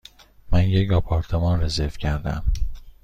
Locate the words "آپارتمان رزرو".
0.93-1.89